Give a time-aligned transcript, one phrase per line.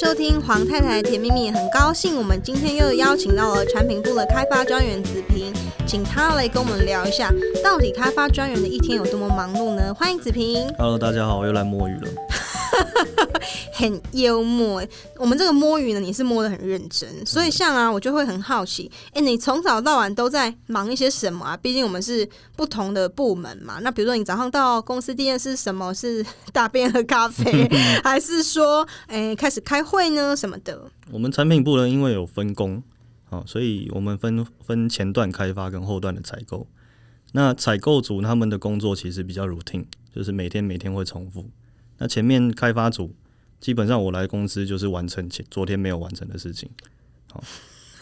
[0.00, 5.52] 收听黄太太甜蜜蜜，很高兴我们今天又邀请到了产品部的开发专员子平，
[5.88, 9.92] 请他来跟我们聊一下，到底开发专员的一天有多么忙碌呢？
[9.92, 10.72] 欢迎子平。
[10.78, 12.08] Hello，大家好，我又来摸鱼了。
[13.72, 14.82] 很幽默，
[15.16, 21.56] 我们这个摸鱼呢，你是摸的很认真，所以像啊，我就会很好奇，哎，你从早到晚都在忙一些什么啊？
[21.56, 23.78] 毕竟我们是不同的部门嘛。
[23.82, 25.92] 那比如说，你早上到公司第一件事是什么？
[25.94, 27.68] 是 大便喝咖啡，
[28.04, 30.36] 还是说，哎，开始开会呢？
[30.36, 30.90] 什么的？
[31.10, 32.82] 我们产品部呢，因为有分工，
[33.30, 36.66] 好，所以我们分分前段开发跟后段的采购。
[37.32, 39.84] 那采购组他们的工作其实比较 routine，
[40.14, 41.44] 就是每天每天会重复。
[41.98, 43.14] 那前面开发组
[43.60, 46.70] 基本上我来公司就是完成前昨天没有完成的事情，
[47.32, 47.42] 好，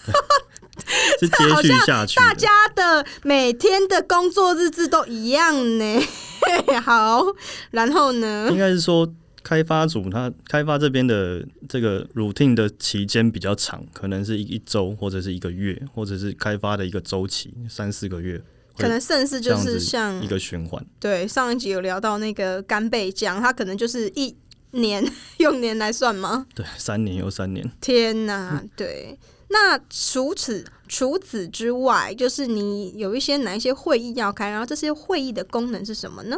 [1.18, 2.16] 是接续下去。
[2.16, 6.00] 大家的每天的工作日志都一样呢。
[6.84, 7.24] 好，
[7.70, 8.48] 然后呢？
[8.50, 18.40] 应该是说开发组他开发这边的这个 routine 的期间比较长，可能是一一周或者是一个月，或者是开发的一个周期三四个月。
[18.78, 20.84] 可能甚至就是像一个循环。
[21.00, 24.36] 对，上一集有聊到那个干贝酱，它可能就是一
[24.80, 25.04] 年
[25.38, 26.46] 用年来算吗？
[26.54, 27.70] 对，三年又三年。
[27.80, 29.18] 天哪，对。
[29.48, 36.36] 那除此除此之外，就是你有一些哪一些会议要开，然后这些会议的功能是什么呢？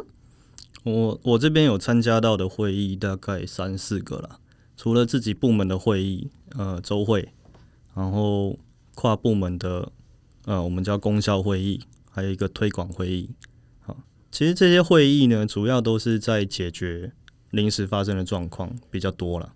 [0.84, 4.38] 我我这边有参加到的会议大概三四个了，
[4.76, 7.30] 除了自己部门的会议，呃，周会，
[7.94, 8.58] 然后
[8.94, 9.90] 跨部门的，
[10.44, 11.80] 呃，我们叫公销会议。
[12.10, 13.30] 还有一个推广会议，
[13.78, 13.96] 好，
[14.32, 17.12] 其实这些会议呢，主要都是在解决
[17.50, 19.54] 临时发生的状况比较多了，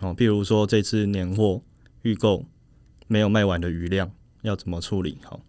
[0.00, 1.62] 哦，比如说这次年货
[2.02, 2.44] 预购
[3.06, 4.10] 没有卖完的余量
[4.42, 5.40] 要怎么处理，好，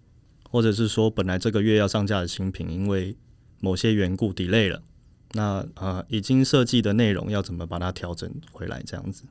[0.50, 3.16] 或者是说本来这个月要上架的新品，因为
[3.60, 4.84] 某些缘故 delay 了，
[5.32, 9.24] 那啊、呃、已经设计的内容要怎么把它调整回来，这样子。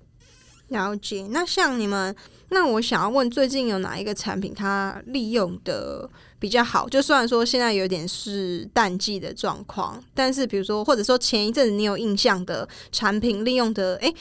[0.69, 2.15] 了解，那像你们，
[2.49, 6.09] 那我想要问，最近有哪一个产品它利用的
[6.41, 6.89] 比较好？
[6.89, 14.13] 就虽然说现在有点是淡季的状况，但是比如说，或者说前一阵子你有印象的产品利用的，哎，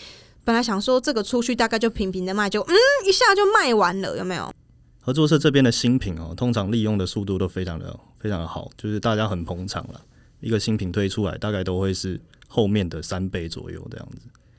[0.44, 2.76] 本来想说这个出去大概就平平的卖，就嗯
[3.08, 4.54] 一下就卖完了，有没有？
[5.02, 10.02] 合作社这边的新品哦，通常利用的速度都非常的非常的好，就是大家很捧场了。
[10.42, 14.18] 一个新品推出来，大概都会是后面的三倍左右这样子。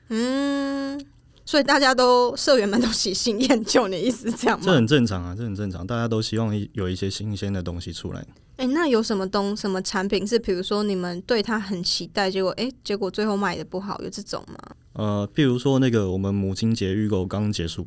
[0.09, 1.07] 嗯。
[1.47, 4.65] 所以大家都社员们都喜新厌旧，你的意思是这样吗？
[4.67, 8.21] 这很正常啊，这很正常，大家都希望有一些新鲜的东西出来。
[8.57, 14.59] 哎、欸，那有什么东什么产品是，比如说你们对它很期待，结果哎、欸，结果最后卖的不好，有这种吗？
[14.95, 17.87] 呃，譬如说那个我们母亲节预购刚结束，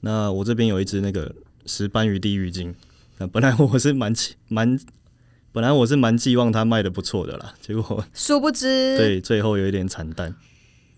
[0.00, 1.34] 那我这边有一只那个
[1.66, 2.74] 石斑鱼地狱精，
[3.18, 4.78] 那本来我是蛮期蛮，
[5.52, 10.34] 本来我是蛮寄望它卖的不错的啦，结果殊不知，对，最后有一点惨淡。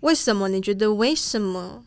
[0.00, 0.48] 为什么？
[0.48, 1.82] 你觉得为什么？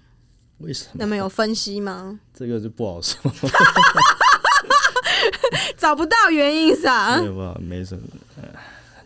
[0.59, 0.91] 为什么？
[0.95, 2.19] 那么有分析吗？
[2.33, 3.31] 这个就不好说，
[5.77, 7.17] 找不到原因是吧？
[7.17, 8.01] 没有吧，没什么，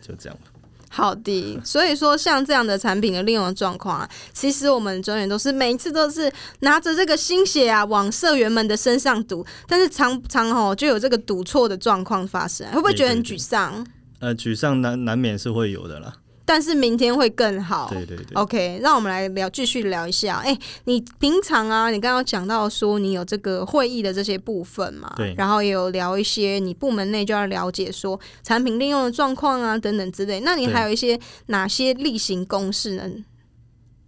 [0.00, 0.50] 就这样吧。
[0.90, 13.84] 好的，所以说像这样的产品的利用状况啊，其实我们专员都是每一次都是拿着这个心血啊，往社员们的身上赌，但是常常哦就有这个赌错的状况发生，会不会觉得很沮丧？
[14.20, 16.14] 呃，沮丧难难免是会有的啦。
[16.44, 17.88] 但是明天会更好。
[17.90, 18.26] 对对对。
[18.34, 20.36] OK，让我们来聊，继续聊一下。
[20.36, 25.12] 哎、欸，你平常啊，你刚刚讲到说你有这个会议的这些部分嘛？
[25.16, 25.34] 对。
[25.36, 30.40] 然后也有聊一些你部门内就要了解说产品利用的状况啊等等之类。
[30.40, 33.10] 那你还有一些哪些例行公事呢？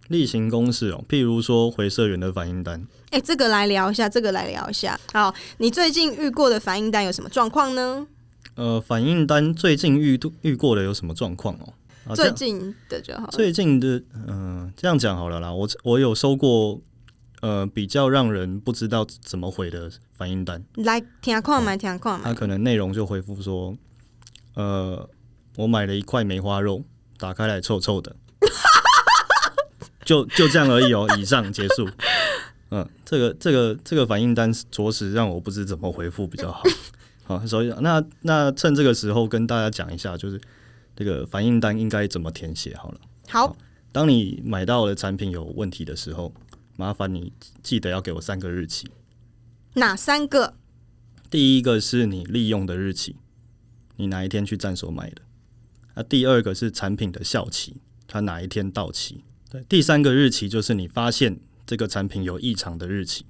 [0.07, 2.87] 例行公事哦，譬如说回社员的反应单。
[3.09, 4.99] 哎、欸，这个来聊一下，这个来聊一下。
[5.11, 8.05] 好，你最近遇过的反应单有什么状况呢？
[8.55, 11.73] 呃，反应单最近遇遇过的有什么状况哦？
[12.15, 13.27] 最近的就好。
[13.27, 15.53] 最近的，嗯、呃，这样讲好了啦。
[15.53, 16.81] 我我有收过，
[17.41, 20.63] 呃，比较让人不知道怎么回的反应单。
[20.75, 22.21] 来听看嘛，听看嘛。
[22.23, 23.75] 他可能内容就回复说，
[24.55, 25.09] 呃，
[25.55, 26.83] 我买了一块梅花肉，
[27.17, 28.15] 打开来臭臭的，
[30.05, 31.07] 就就这样而已哦。
[31.17, 31.87] 以上结束。
[32.69, 36.63] 嗯、呃，这个这个这个反应单着实让我不知怎么回复比较好。
[37.23, 40.39] 好，所以那那趁这个时候跟大家讲一下，就是。
[40.97, 42.75] 这个反应单应该怎么填写？
[42.75, 42.99] 好了，
[43.29, 43.55] 好，
[43.91, 46.33] 当你买到的产品有问题的时候，
[46.75, 48.89] 麻烦你记得要给我三个日期。
[49.75, 50.55] 哪三个？
[51.29, 53.15] 第一个是你利用的日期，
[53.97, 55.21] 你哪一天去站所买的？
[55.93, 57.75] 那第二个是产品的效期，
[58.07, 59.23] 它哪一天到期？
[59.51, 63.23] 对，第三个日期就是你发现这个产品有异常的日期。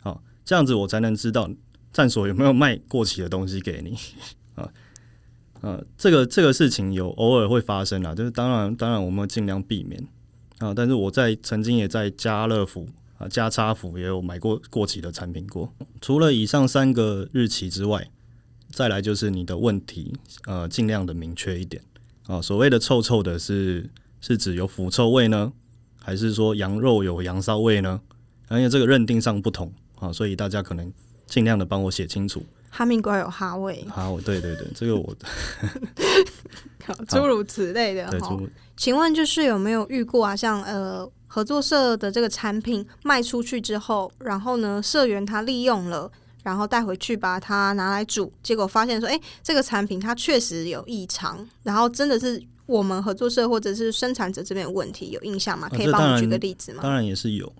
[0.00, 1.50] 好，这样子我才能知道
[1.92, 4.39] 站所有没有卖过期的东西给你啊。
[5.62, 10.02] 呃，这个这个事情有偶尔会发生啊，就是当然当然我们尽量避免
[10.58, 10.72] 啊。
[10.74, 15.70] 但是我在曾经也在家乐福啊，家差福也有买过过期的产品过。
[16.00, 18.10] 除了以上三个日期之外，
[18.70, 20.14] 再来就是你的问题，
[20.46, 21.82] 呃，尽量的明确一点
[22.26, 22.40] 啊。
[22.40, 23.90] 所谓的臭臭的是
[24.20, 25.52] 是指有腐臭味呢，
[25.98, 28.00] 还是说羊肉有羊骚味呢？
[28.50, 30.90] 因为这个认定上不同啊，所以大家可能
[31.26, 32.44] 尽量的帮我写清楚。
[32.72, 35.14] 哈密瓜有哈味，哈，味，对对对，这个我
[37.08, 38.38] 诸如此类的哈。
[38.76, 40.34] 请问就是有没有遇过啊？
[40.36, 46.10] 像呃合作社的这个产品卖出去之后，然后呢社员他利用了，
[46.44, 55.68] 然后带回去把它拿来煮，结果发现说，哎，这个产品它确实有异常，然后真的是我们合作社或者是生产者这边有问题，有印象吗？
[55.68, 56.78] 可以帮我举个例子吗？
[56.80, 57.52] 啊，当然也是有。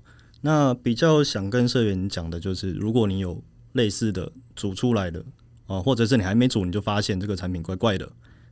[0.42, 3.42] 那比较想跟社员讲的就是，如果你有。
[3.74, 4.28] 类似的
[4.60, 5.24] 煮出来的
[5.64, 8.06] 哦，或者是你还没煮你就发现这个产品怪怪的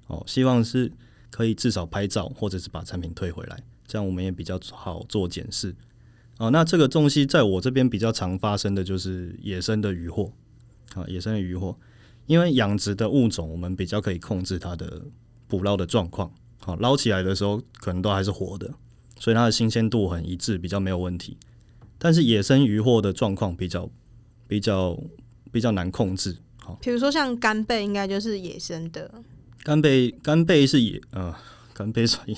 [0.06, 0.90] 哦，希望是
[1.28, 5.76] 可以至少拍照，或者是把产品退回来，这样我们也比较好做检视
[6.38, 6.50] 哦。
[6.50, 10.32] 那这个东西在我这边比较常发生的就是野生的渔货
[10.94, 11.76] 啊，野生的渔货，
[12.25, 15.02] 因为养殖的物种我们比较可以控制它的
[15.46, 18.72] 捕捞的状况，好捞起来的时候可能都还是活的，
[19.19, 21.37] 所以它的新鲜度很一致，比较没有问题。
[21.99, 23.90] 但是野生渔货的状况比较。
[24.50, 24.99] 比较
[25.50, 29.11] 比较难控制，好，比如说像干贝，应该就是野生的。
[29.65, 31.35] 干贝干贝是野，呃，
[31.75, 32.37] 干贝 所以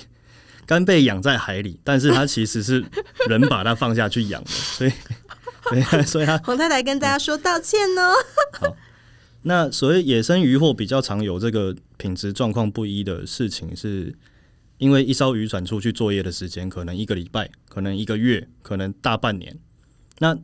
[0.66, 2.84] 干贝养在海里，但是它其实是
[3.28, 4.92] 人把它放下去养的， 所以
[6.06, 8.12] 所以它洪太太跟大家说道歉哦。
[8.58, 8.76] 好，
[9.42, 14.14] 那所谓野生渔获比较常有这个品质状况不一的事情，是
[14.78, 19.58] 因为一艘渔船出去作业的时间可能一个礼拜，可能一个月，可能大半年，
[20.18, 20.38] 那。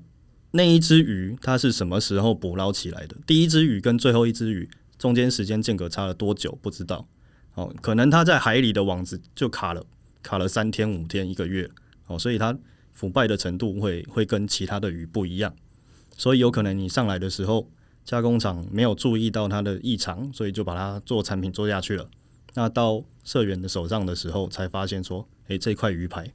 [0.53, 3.17] 那一只鱼它是什么时候捕捞起来的？
[3.27, 6.59] 第一只鱼跟最后一只鱼中间时间间隔差了多久？
[6.63, 7.07] 不知道。
[7.55, 9.85] 哦，可能它在海里的网子就卡了，
[10.23, 11.71] 卡了三天、五天、一个月。
[12.07, 12.57] 哦，所以它
[12.93, 15.55] 腐败的程度会会跟其他的鱼不一样。
[16.17, 17.71] 所以有可能你上来的时候，
[18.05, 22.09] 加工厂没有注意到它的异常，所以就把它做产品做下去了。
[22.55, 26.33] 那到社员的手上的时候，才发现说，诶，这块鱼排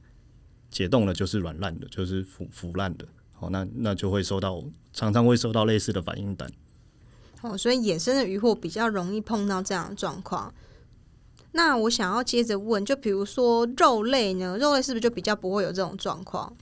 [0.70, 3.06] 解冻了就是软烂的，就是腐腐烂的。
[3.42, 4.62] 哦，那那就会收到，
[4.92, 6.50] 常常会收到类似的反应单。
[7.42, 10.54] 哦，所以野生的渔获比较容易碰到这样的状况。
[11.54, 14.56] 那我想要接着问，就比如说肉类呢？
[14.58, 16.56] 肉类是不是就比较不会有这种状况？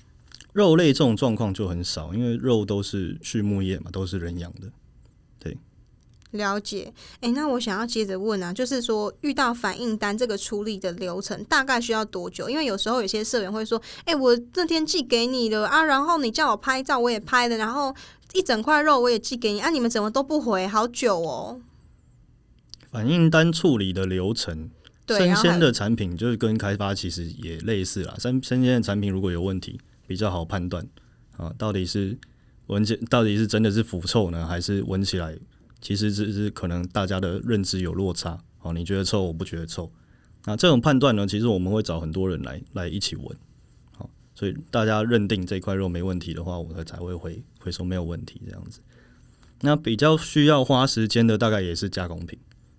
[0.53, 4.73] 肉类这种状况就很少，因为肉都是畜牧业嘛，都是人养的。
[6.32, 12.49] 了解，哎、欸，那我想要接着问啊，就是说遇到反应单这个处理的流程大概需要多久？
[12.49, 17.94] 因为有时候有些社员会说，哎、欸，我那天寄给你的啊，然后你叫我拍照，我也拍了，然后
[18.32, 20.67] 一整块肉我也寄给你啊，你们怎么都不回？
[20.67, 21.61] 好久哦。
[22.91, 24.71] 反应单处理的流程，
[25.06, 28.15] 生鲜的产品就是跟开发其实也类似啦。
[28.19, 30.87] 生生鲜的产品如果有问题，比较好判断
[31.37, 32.17] 啊，到底是
[32.67, 35.37] 闻起到底是真的是腐臭呢，还是闻起来？
[35.81, 39.91] 其实只是可能大家的认知有落差，哦，你觉得臭，我不觉得臭。
[40.44, 43.27] 那这种判断呢，其实我们会找很多人来来一起闻，
[43.93, 48.81] 好，所以大家认定这块肉没问题的话，我们才会回回收没有问题这样子。
[49.61, 52.38] 那比较需要花时间的，大概也是加工品，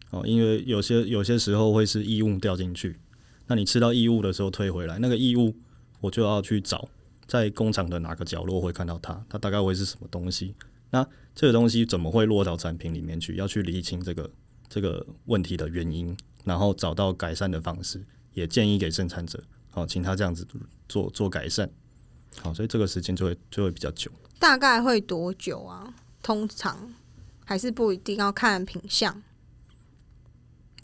[0.09, 2.99] 哦，因为有些有些时候会是异物掉进去，
[3.45, 5.55] 那你吃到异物的时候退回来，那个异物
[5.99, 6.89] 我就要去找，
[7.27, 10.55] 在工厂的哪个角落会看到它，它大概会是什么东西。
[10.89, 13.35] 那这个东西怎么会落到产品里面去？
[13.37, 14.29] 要去理清这个
[14.67, 20.45] 这个问题的原因，然后找到改善的方式，也建议给生产者，好，请他这样子
[20.89, 21.69] 做做改善。
[22.41, 24.11] 好，所以这个时间就会就会比较久。
[24.39, 25.93] 大概会多久啊？
[26.21, 26.93] 通常
[27.45, 29.23] 还是不一定要看品相。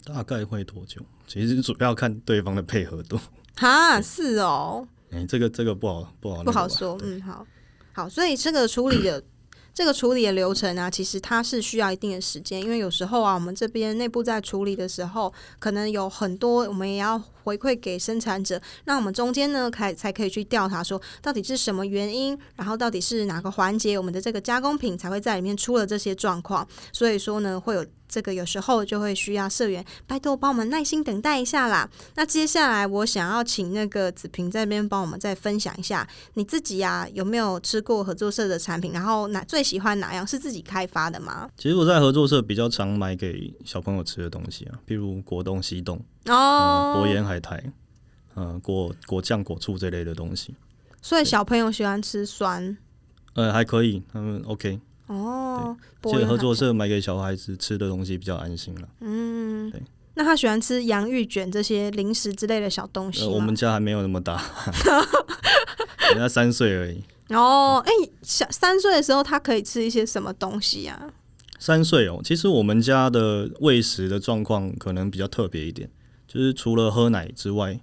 [0.04, 1.02] 大概会多久？
[1.26, 3.20] 其实主要看对方的配合度。
[3.56, 4.88] 哈，是哦。
[5.10, 6.98] 哎、欸，这个这个不好不好不好说。
[7.02, 7.46] 嗯，好
[7.92, 9.22] 好，所以这个处理的。
[9.78, 27.86] 这个处理的流程啊，其实它是需要一定的时间，因为有时候啊，我们这边内部在处理的时候，可能有很多我们也要回馈给生产者，那我们中间呢，才才可以去调查说到底是什么原因，然后到底是哪个环节，我们的这个加工品才会在里面出了这些状况，所以说呢，会有。
[28.08, 31.88] 这个有时候就会需要社员拜托帮我们耐心等待一下啦。
[32.14, 38.92] 那接下来我想要请那个子平这边帮我们再分享一下你自己呀、啊，有没有吃过合作社的产品？
[38.92, 40.26] 然后哪最喜欢哪样？
[40.26, 41.48] 是自己开发的吗？
[41.56, 47.62] 其实我在合作社比较常买给小朋友吃的东西啊，譬如果冻、西冻哦，薄盐海苔，
[48.34, 50.54] 嗯、呃，果果酱、果醋这类的东西。
[51.00, 52.76] 所以小朋友喜欢吃酸？
[53.34, 54.80] 呃，还可以，他们 OK。
[55.08, 58.88] 哦，所以合作社买给小孩子吃的东西比较安心了。
[59.00, 59.82] 嗯，对。
[60.14, 63.22] 那他喜欢吃洋芋卷这些零食之类的小东西？
[63.22, 64.42] 呃，我们家还没有那么大，
[66.10, 67.02] 人家三岁而已。
[67.28, 71.12] 哦，哎、欸，小三岁的时候，他可以吃一些什么东西啊？
[71.60, 75.88] 三岁哦，其实我们家的喂食的状况可能比较特别一点，
[76.26, 77.80] 就是除了喝奶之外，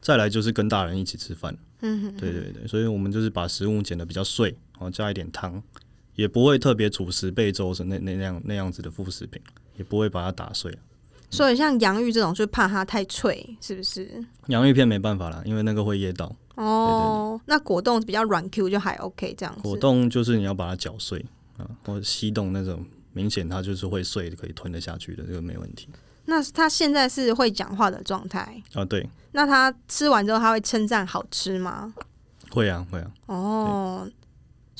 [0.00, 1.56] 再来就是跟大人一起吃饭。
[1.82, 5.62] 嗯哼，对对对，所以我们就是把食物剪得比较碎，然后加一点汤，
[6.20, 9.40] 也不会特别煮十倍粥是那那那样那样子的副食品，
[9.78, 10.70] 也不会把它打碎。
[11.30, 14.22] 所以像洋芋这种，就怕它太脆，是不是？
[14.48, 16.30] 洋芋片没办法啦，因为那个会噎到。
[16.56, 19.62] 哦，那果冻比较软 Q 就还 OK 这样子。
[19.62, 21.24] 果冻就是你要把它搅碎
[21.56, 22.84] 啊，或者吸冻那种，
[23.14, 25.88] 明显它就是会碎，可以吞得下去的，这个没问题。
[26.26, 28.84] 那他现在是会讲话的状态啊？
[28.84, 29.08] 对。
[29.32, 31.94] 那他吃完之后，他会称赞好吃吗？
[32.50, 33.10] 会啊，会啊。
[33.24, 34.08] 哦。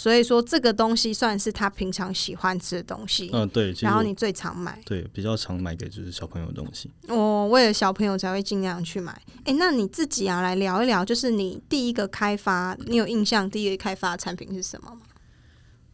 [0.00, 3.70] 所以说这个东西算是他平常喜欢吃的东西，嗯，对。
[3.82, 6.90] 然后你最常买，对，比较常买给就是小朋友的东西。
[7.08, 9.12] 哦，为了小朋友才会尽量去买。
[9.44, 15.02] 哎，那你自己啊，来聊一聊，就是你第一个开发，你有印象第一个开发的产品是什么吗？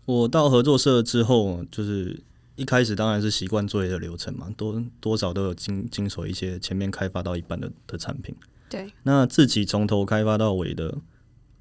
[0.04, 2.22] 我到合作社之后，就是
[2.54, 8.32] 一开始当然是习惯作业的流程嘛，多多少都有经经手一些前面开发到一半的的产品。
[8.70, 10.96] 对，那自己从头开发到尾的。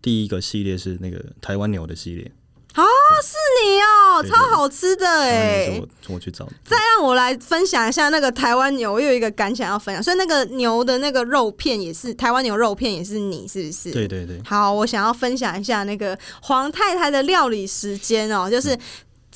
[0.05, 2.31] 第一个系列是那个台湾牛的系列
[2.73, 2.83] 啊，
[3.23, 5.81] 是你哦，对对对，超好吃的哎！
[5.81, 10.03] 我我去找，再让我来分享一下那个台湾牛，我有一个感想要分享。
[10.03, 13.91] 所以那个牛的那个肉片也是台湾牛肉片，也是你是不是？
[13.91, 14.39] 对对对。
[14.45, 18.77] 好，我想要分享一下那个黄太太的料理时间哦，就是。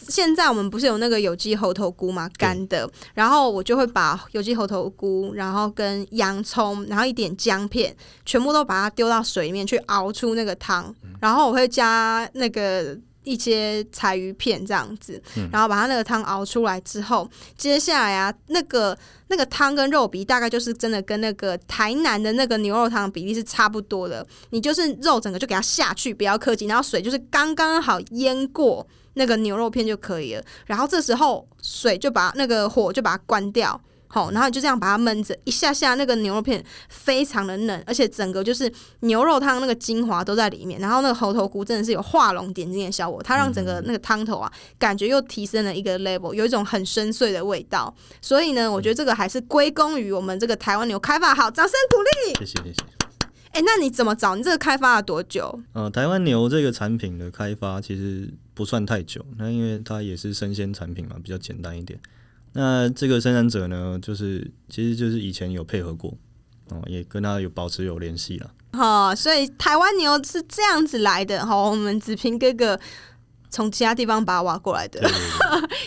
[0.01, 2.29] 嗯现在我们不是有那个有机猴头菇嘛？
[2.37, 28.87] 干的，然后我就会把有机猴头菇，然后跟洋葱，然后一点姜片，全部都把它丢到水里面去熬出那个汤，然后我会加那个一些柴鱼片这样子，然后把它那个汤熬出来之后，接下来啊，那个那个汤跟肉比大概就是真的跟那个台南的那个牛肉汤的比例是差不多的，你就是肉整个就给它下去，不要客气，然后水就是刚刚好淹过。
[29.13, 52.83] 那个牛肉片就可以了，然后这时候水就把那个火就把它关掉，好，然后你就这样把它焖着一下下，那个牛肉片非常的嫩，而且整个就是牛肉汤那个精华都在里面，然后那个猴头菇真的是有画龙点睛的效果，它让整个那个汤头啊感觉又提升了一个 level，有一种很深邃的味道，所以呢，我觉得这个还是归功于我们这个台湾牛开发好，掌声鼓励， 谢谢谢谢。
[53.51, 54.35] 哎，那你怎么找？
[54.35, 55.59] 你这个开发了多久？
[55.73, 58.31] 呃，台湾牛这个产品的开发其实。
[58.59, 61.97] 不算太久，那因为它也是生鲜产品嘛，比较简单一点。
[62.51, 66.13] 那这个生产者呢，就是其实就是以前有配合过
[66.67, 68.51] 哦，也跟他有保持有联系了。
[68.73, 71.45] 好、哦，所以台湾牛是这样子来的。
[71.45, 72.77] 好，我们子平哥哥
[73.49, 74.99] 从其他地方把它挖过来的。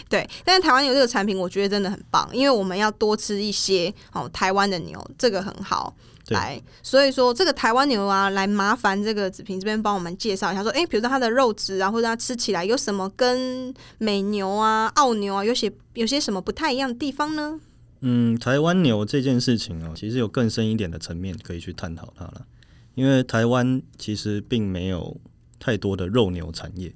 [0.08, 5.94] 对， 但是台湾牛这个产品，我觉得真的很棒，因为我们要多吃一些哦，台湾的牛，这个很好。
[6.32, 17.60] 来，所以说这个台湾牛啊，来麻烦这个子平这边帮我们介绍一下，说，哎，比如说它的肉质啊，或者它吃起来有什么跟美牛啊、澳牛啊有些有些什么不太一样的地方呢？
[18.00, 22.46] 嗯，台湾牛这件事情哦，其实有更深一点的层面可以去探讨它了，
[22.94, 25.16] 因为台湾其实并没有
[25.60, 26.92] 太多的肉牛产业。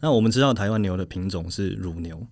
[0.00, 2.26] 那我们知道台湾牛的品种是乳牛，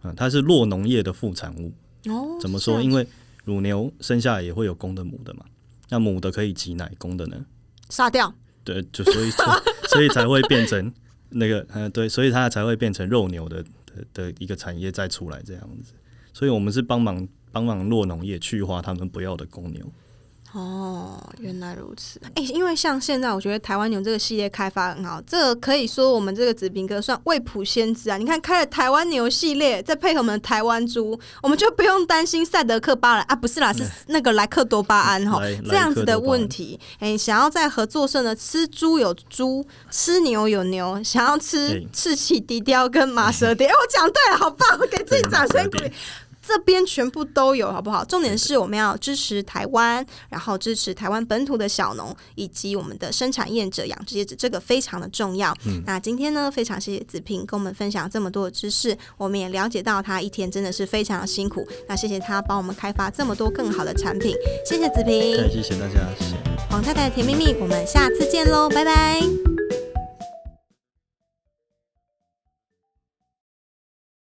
[0.00, 1.72] 啊，它是弱农业的副产物。
[2.06, 2.82] 哦，怎么说？
[2.82, 3.06] 因为
[3.44, 5.44] 乳牛生下来也会有公的母的嘛。
[5.92, 7.44] 那母的可以挤奶，公的呢？
[7.90, 8.34] 杀掉。
[8.64, 9.30] 对，就所以
[9.92, 10.90] 所以才会变成
[11.28, 15.92] 那个，嗯，对，所以它才会变成肉牛的的的一个产业再出来这样子。
[16.32, 19.92] 所以我们是帮忙帮忙落农业去化他们不要的公牛。
[20.52, 22.20] 哦，原来如此。
[22.34, 28.18] 哎、欸，因为像现在，我觉得台湾牛这个系列开发很好，这个可以说我们这个子平哥算未卜先知啊！
[28.18, 36.78] 你看，开了台湾牛系列，再配合我们的台湾猪，我们就不用担心赛德克巴莱啊，不是啦，是那个莱克多巴胺哈，这样子的问题。
[36.98, 45.90] 哎、欸，想要在合作社呢，吃猪有猪，吃牛有牛，想要吃赤鳍低雕跟马舌蝶，哎、欸，我讲对了，好棒，我 给自己掌声鼓励。
[46.44, 48.04] 这边全部都有，好不好？
[48.04, 55.56] 重点是我们要支持台湾，然后支持台湾本土的小农以及我们的生产业者养殖业者，这个非常的重要。
[55.64, 61.66] 嗯，那今天呢，非常谢谢子平跟我们分享这么多的知识，我们也了解到他一天真的是非常的辛苦。
[61.88, 64.34] 那谢谢他帮我们开发这么多更好的产品，
[64.66, 66.36] 谢谢子平，谢谢大家，谢谢。
[66.68, 69.51] 黄太太的甜蜜蜜，我们下次见喽，拜拜。